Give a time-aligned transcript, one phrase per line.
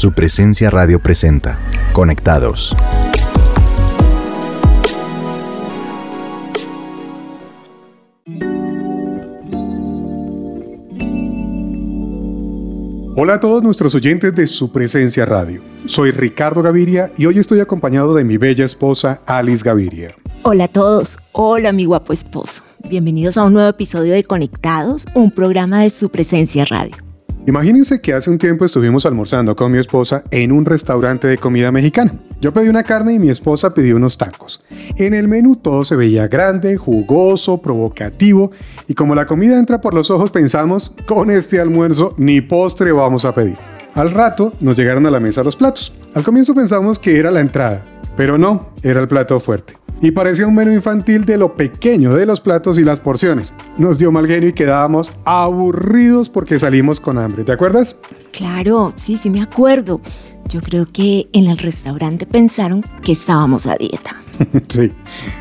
[0.00, 1.58] Su presencia radio presenta.
[1.92, 2.74] Conectados.
[13.14, 15.60] Hola a todos nuestros oyentes de Su Presencia Radio.
[15.84, 20.14] Soy Ricardo Gaviria y hoy estoy acompañado de mi bella esposa Alice Gaviria.
[20.44, 22.62] Hola a todos, hola mi guapo esposo.
[22.88, 27.09] Bienvenidos a un nuevo episodio de Conectados, un programa de Su Presencia Radio.
[27.50, 31.72] Imagínense que hace un tiempo estuvimos almorzando con mi esposa en un restaurante de comida
[31.72, 32.14] mexicana.
[32.40, 34.62] Yo pedí una carne y mi esposa pidió unos tacos.
[34.94, 38.52] En el menú todo se veía grande, jugoso, provocativo
[38.86, 43.24] y como la comida entra por los ojos pensamos, con este almuerzo ni postre vamos
[43.24, 43.58] a pedir.
[43.94, 45.92] Al rato nos llegaron a la mesa los platos.
[46.14, 47.84] Al comienzo pensamos que era la entrada,
[48.16, 52.26] pero no, era el plato fuerte y parecía un menú infantil de lo pequeño de
[52.26, 53.52] los platos y las porciones.
[53.76, 57.98] Nos dio mal genio y quedábamos aburridos porque salimos con hambre, ¿te acuerdas?
[58.32, 60.00] Claro, sí, sí me acuerdo.
[60.48, 64.16] Yo creo que en el restaurante pensaron que estábamos a dieta.
[64.68, 64.92] sí.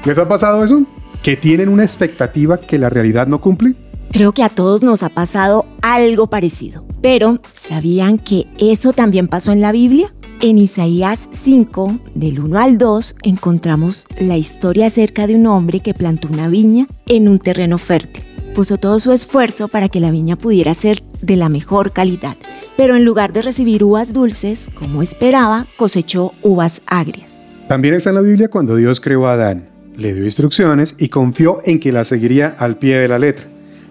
[0.05, 0.83] ¿Les ha pasado eso?
[1.23, 3.75] ¿Que tienen una expectativa que la realidad no cumple?
[4.11, 6.85] Creo que a todos nos ha pasado algo parecido.
[7.01, 10.11] Pero, ¿sabían que eso también pasó en la Biblia?
[10.41, 15.93] En Isaías 5, del 1 al 2, encontramos la historia acerca de un hombre que
[15.93, 18.23] plantó una viña en un terreno fértil.
[18.55, 22.37] Puso todo su esfuerzo para que la viña pudiera ser de la mejor calidad,
[22.77, 27.33] pero en lugar de recibir uvas dulces, como esperaba, cosechó uvas agrias.
[27.67, 29.65] También está en la Biblia cuando Dios creó a Adán,
[29.97, 33.45] le dio instrucciones y confió en que la seguiría al pie de la letra.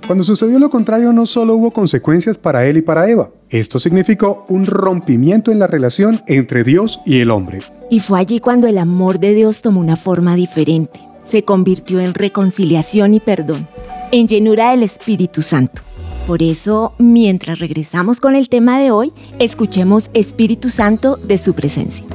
[0.09, 4.47] Cuando sucedió lo contrario, no solo hubo consecuencias para él y para Eva, esto significó
[4.48, 7.59] un rompimiento en la relación entre Dios y el hombre.
[7.91, 12.15] Y fue allí cuando el amor de Dios tomó una forma diferente, se convirtió en
[12.15, 13.69] reconciliación y perdón,
[14.11, 15.83] en llenura del Espíritu Santo.
[16.27, 22.06] Por eso, mientras regresamos con el tema de hoy, escuchemos Espíritu Santo de su presencia.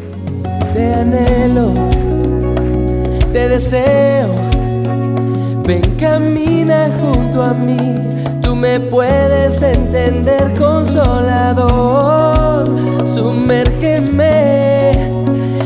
[0.74, 1.72] Te anhelo,
[3.32, 4.53] te deseo
[5.66, 7.80] Ven, camina junto a mí,
[8.42, 12.68] tú me puedes entender, consolador.
[13.06, 14.92] Sumérgeme,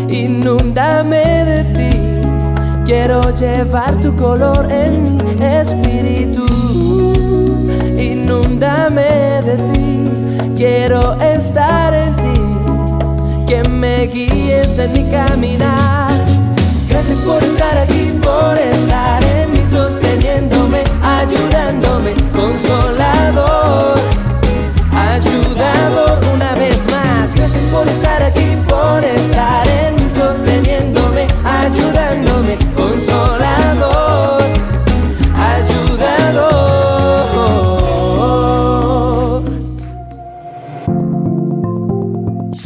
[0.08, 1.90] inúndame de ti.
[2.86, 6.46] Quiero llevar tu color en mi espíritu.
[8.00, 10.10] Inúndame de ti,
[10.56, 12.40] quiero estar en ti.
[13.48, 16.14] Que me guíes en mi caminar.
[16.88, 19.57] Gracias por estar aquí, por estar en mí,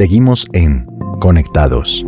[0.01, 0.87] Seguimos en
[1.19, 2.03] Conectados.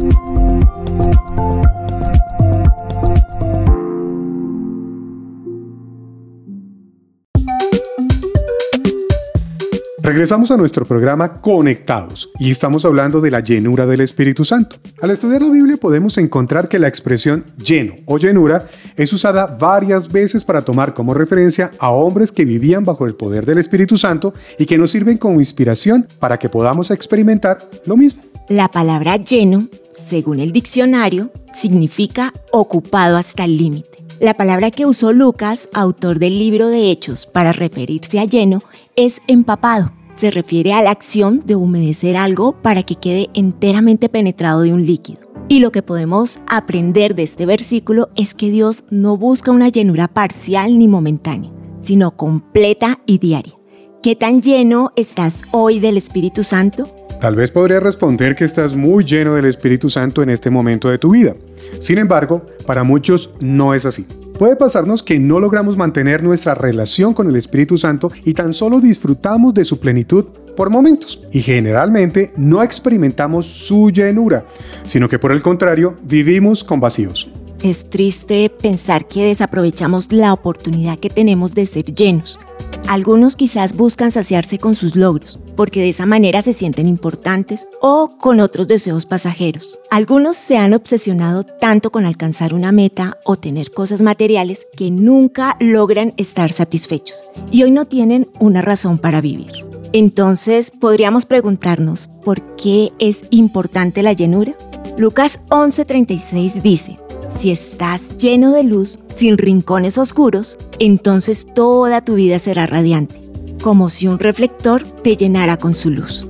[10.01, 14.77] Regresamos a nuestro programa Conectados y estamos hablando de la llenura del Espíritu Santo.
[14.99, 18.67] Al estudiar la Biblia podemos encontrar que la expresión lleno o llenura
[18.97, 23.45] es usada varias veces para tomar como referencia a hombres que vivían bajo el poder
[23.45, 28.23] del Espíritu Santo y que nos sirven como inspiración para que podamos experimentar lo mismo.
[28.49, 33.89] La palabra lleno, según el diccionario, significa ocupado hasta el límite.
[34.19, 38.61] La palabra que usó Lucas, autor del libro de Hechos, para referirse a lleno,
[38.95, 39.91] es empapado.
[40.15, 44.85] Se refiere a la acción de humedecer algo para que quede enteramente penetrado de un
[44.85, 45.22] líquido.
[45.53, 50.07] Y lo que podemos aprender de este versículo es que Dios no busca una llenura
[50.07, 53.53] parcial ni momentánea, sino completa y diaria.
[54.01, 56.87] ¿Qué tan lleno estás hoy del Espíritu Santo?
[57.21, 60.97] Tal vez podría responder que estás muy lleno del Espíritu Santo en este momento de
[60.97, 61.35] tu vida.
[61.77, 64.07] Sin embargo, para muchos no es así.
[64.39, 68.81] Puede pasarnos que no logramos mantener nuestra relación con el Espíritu Santo y tan solo
[68.81, 70.25] disfrutamos de su plenitud
[70.55, 74.45] por momentos y generalmente no experimentamos su llenura,
[74.83, 77.29] sino que por el contrario vivimos con vacíos.
[77.63, 82.39] Es triste pensar que desaprovechamos la oportunidad que tenemos de ser llenos
[82.87, 88.09] algunos quizás buscan saciarse con sus logros, porque de esa manera se sienten importantes o
[88.19, 89.79] con otros deseos pasajeros.
[89.89, 95.55] Algunos se han obsesionado tanto con alcanzar una meta o tener cosas materiales que nunca
[95.59, 99.72] logran estar satisfechos y hoy no tienen una razón para vivir.
[99.95, 104.55] Entonces podríamos preguntarnos, ¿por qué es importante la llenura?
[104.97, 106.97] Lucas 11:36 dice,
[107.39, 113.21] si estás lleno de luz, sin rincones oscuros, entonces toda tu vida será radiante,
[113.61, 116.27] como si un reflector te llenara con su luz.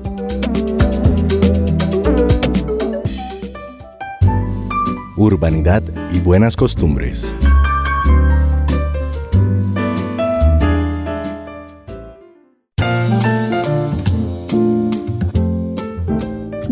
[5.16, 7.34] Urbanidad y buenas costumbres.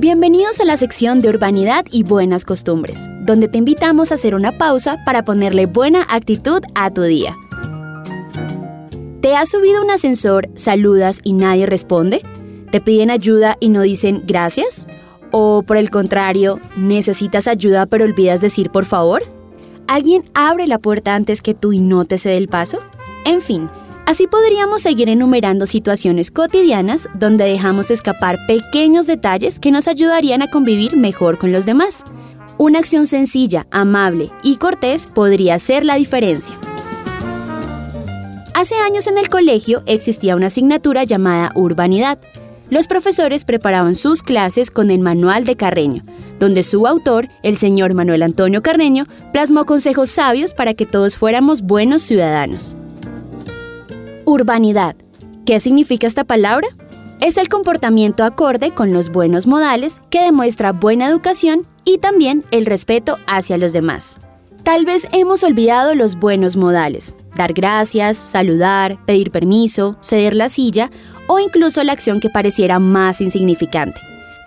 [0.02, 4.58] Bienvenidos a la sección de Urbanidad y Buenas Costumbres, donde te invitamos a hacer una
[4.58, 7.38] pausa para ponerle buena actitud a tu día.
[9.22, 12.24] ¿Te has subido un ascensor, saludas y nadie responde?
[12.72, 14.88] ¿Te piden ayuda y no dicen gracias?
[15.30, 19.22] ¿O por el contrario, necesitas ayuda pero olvidas decir por favor?
[19.86, 22.80] ¿Alguien abre la puerta antes que tú y no te cede el paso?
[23.24, 23.70] En fin,
[24.06, 30.50] así podríamos seguir enumerando situaciones cotidianas donde dejamos escapar pequeños detalles que nos ayudarían a
[30.50, 32.04] convivir mejor con los demás.
[32.58, 36.56] Una acción sencilla, amable y cortés podría ser la diferencia.
[38.54, 42.20] Hace años en el colegio existía una asignatura llamada Urbanidad.
[42.70, 46.04] Los profesores preparaban sus clases con el manual de Carreño,
[46.38, 51.62] donde su autor, el señor Manuel Antonio Carreño, plasmó consejos sabios para que todos fuéramos
[51.62, 52.76] buenos ciudadanos.
[54.32, 54.96] Urbanidad.
[55.46, 56.70] ¿Qué significa esta palabra?
[57.20, 62.66] Es el comportamiento acorde con los buenos modales que demuestra buena educación y también el
[62.66, 64.20] respeto hacia los demás.
[64.64, 70.92] Tal vez hemos olvidado los buenos modales, dar gracias, saludar, pedir permiso, ceder la silla
[71.28, 74.00] o incluso la acción que pareciera más insignificante.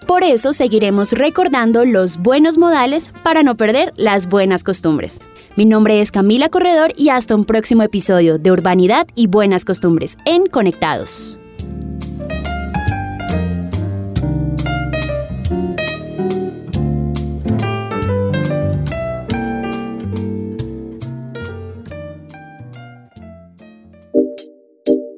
[0.06, 5.20] Por eso seguiremos recordando los buenos modales para no perder las buenas costumbres.
[5.56, 10.18] Mi nombre es Camila Corredor y hasta un próximo episodio de Urbanidad y Buenas Costumbres
[10.26, 11.38] en Conectados.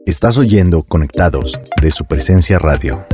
[0.06, 3.04] Estás oyendo Conectados de su presencia radio.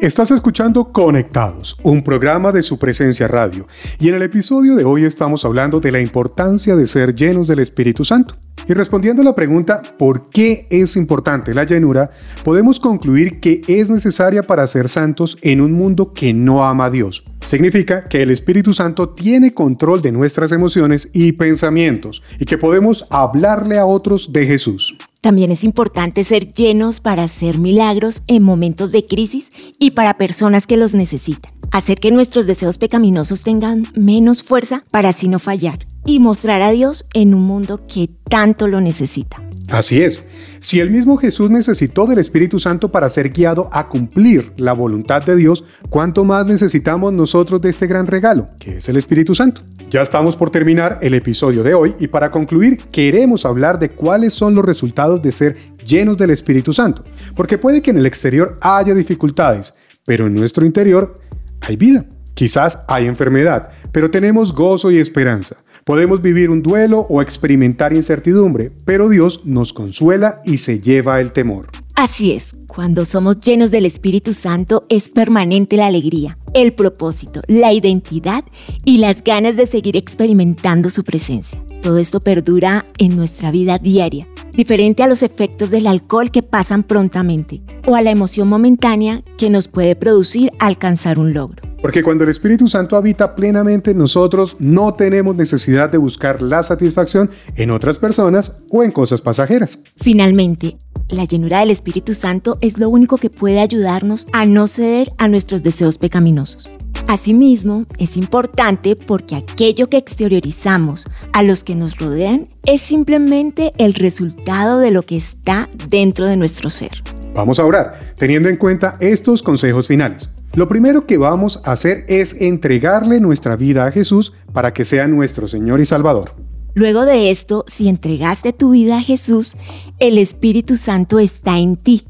[0.00, 3.66] Estás escuchando Conectados, un programa de su presencia radio,
[3.98, 7.58] y en el episodio de hoy estamos hablando de la importancia de ser llenos del
[7.58, 8.36] Espíritu Santo.
[8.68, 12.10] Y respondiendo a la pregunta ¿por qué es importante la llenura?
[12.44, 16.90] podemos concluir que es necesaria para ser santos en un mundo que no ama a
[16.90, 17.24] Dios.
[17.40, 23.04] Significa que el Espíritu Santo tiene control de nuestras emociones y pensamientos y que podemos
[23.10, 24.96] hablarle a otros de Jesús.
[25.20, 29.50] También es importante ser llenos para hacer milagros en momentos de crisis
[29.80, 31.52] y para personas que los necesitan.
[31.72, 36.70] Hacer que nuestros deseos pecaminosos tengan menos fuerza para así no fallar y mostrar a
[36.70, 39.42] Dios en un mundo que tanto lo necesita.
[39.68, 40.24] Así es.
[40.60, 45.22] Si el mismo Jesús necesitó del Espíritu Santo para ser guiado a cumplir la voluntad
[45.22, 49.60] de Dios, ¿cuánto más necesitamos nosotros de este gran regalo, que es el Espíritu Santo?
[49.90, 54.34] Ya estamos por terminar el episodio de hoy y para concluir queremos hablar de cuáles
[54.34, 57.02] son los resultados de ser llenos del Espíritu Santo,
[57.34, 59.72] porque puede que en el exterior haya dificultades,
[60.04, 61.18] pero en nuestro interior
[61.62, 62.04] hay vida.
[62.34, 65.56] Quizás hay enfermedad, pero tenemos gozo y esperanza.
[65.84, 71.32] Podemos vivir un duelo o experimentar incertidumbre, pero Dios nos consuela y se lleva el
[71.32, 71.68] temor.
[71.98, 77.72] Así es, cuando somos llenos del Espíritu Santo es permanente la alegría, el propósito, la
[77.72, 78.44] identidad
[78.84, 81.60] y las ganas de seguir experimentando su presencia.
[81.82, 86.84] Todo esto perdura en nuestra vida diaria, diferente a los efectos del alcohol que pasan
[86.84, 91.67] prontamente o a la emoción momentánea que nos puede producir alcanzar un logro.
[91.80, 96.62] Porque cuando el Espíritu Santo habita plenamente en nosotros, no tenemos necesidad de buscar la
[96.62, 99.78] satisfacción en otras personas o en cosas pasajeras.
[99.96, 100.76] Finalmente,
[101.08, 105.28] la llenura del Espíritu Santo es lo único que puede ayudarnos a no ceder a
[105.28, 106.70] nuestros deseos pecaminosos.
[107.06, 113.94] Asimismo, es importante porque aquello que exteriorizamos a los que nos rodean es simplemente el
[113.94, 117.02] resultado de lo que está dentro de nuestro ser.
[117.34, 120.28] Vamos a orar, teniendo en cuenta estos consejos finales.
[120.58, 125.06] Lo primero que vamos a hacer es entregarle nuestra vida a Jesús para que sea
[125.06, 126.34] nuestro Señor y Salvador.
[126.74, 129.54] Luego de esto, si entregaste tu vida a Jesús,
[130.00, 132.08] el Espíritu Santo está en ti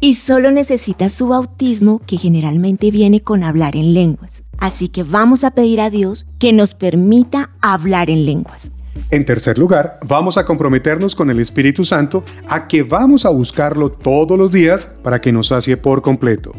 [0.00, 4.44] y solo necesitas su bautismo que generalmente viene con hablar en lenguas.
[4.56, 8.70] Así que vamos a pedir a Dios que nos permita hablar en lenguas.
[9.10, 13.90] En tercer lugar, vamos a comprometernos con el Espíritu Santo a que vamos a buscarlo
[13.90, 16.52] todos los días para que nos sacie por completo.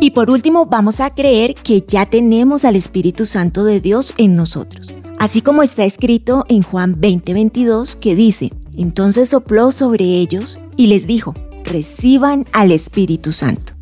[0.00, 4.36] Y por último, vamos a creer que ya tenemos al Espíritu Santo de Dios en
[4.36, 4.88] nosotros.
[5.18, 11.08] Así como está escrito en Juan 20:22 que dice, entonces sopló sobre ellos y les
[11.08, 13.72] dijo, reciban al Espíritu Santo.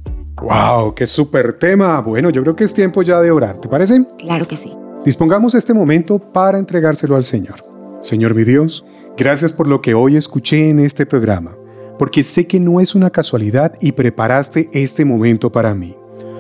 [0.41, 0.95] ¡Wow!
[0.95, 2.01] ¡Qué súper tema!
[2.01, 4.03] Bueno, yo creo que es tiempo ya de orar, ¿te parece?
[4.19, 4.73] Claro que sí.
[5.05, 7.57] Dispongamos este momento para entregárselo al Señor.
[8.01, 8.85] Señor mi Dios,
[9.17, 11.55] gracias por lo que hoy escuché en este programa,
[11.99, 15.95] porque sé que no es una casualidad y preparaste este momento para mí.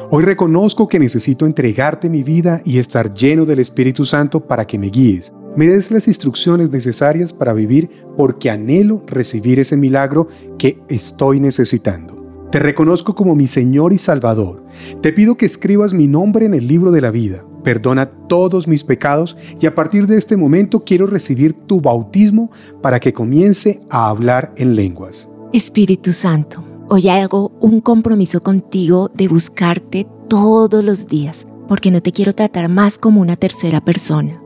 [0.09, 4.79] Hoy reconozco que necesito entregarte mi vida y estar lleno del Espíritu Santo para que
[4.79, 10.79] me guíes, me des las instrucciones necesarias para vivir porque anhelo recibir ese milagro que
[10.89, 12.25] estoy necesitando.
[12.53, 14.65] Te reconozco como mi Señor y Salvador.
[15.01, 17.45] Te pido que escribas mi nombre en el libro de la vida.
[17.65, 23.01] Perdona todos mis pecados y a partir de este momento quiero recibir tu bautismo para
[23.01, 25.29] que comience a hablar en lenguas.
[25.53, 32.13] Espíritu Santo Hoy hago un compromiso contigo de buscarte todos los días, porque no te
[32.13, 34.41] quiero tratar más como una tercera persona,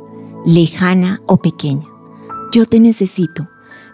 [0.46, 1.86] lejana o pequeña.
[2.50, 3.46] Yo te necesito.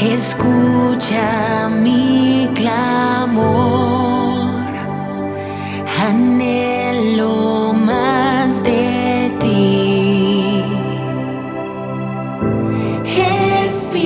[0.00, 1.45] hoy, escucha
[13.66, 13.96] Espíritu,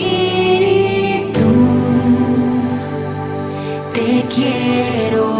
[3.93, 5.40] te quiero